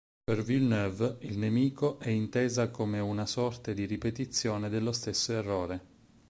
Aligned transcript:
Per 0.23 0.41
Villeneuve, 0.41 1.17
il 1.19 1.37
nemico 1.37 1.99
è 1.99 2.09
intesa 2.09 2.71
come 2.71 2.99
una 2.99 3.27
sorte 3.27 3.75
di 3.75 3.85
ripetizione 3.85 4.67
dello 4.67 4.93
stesso 4.93 5.31
errore. 5.31 5.83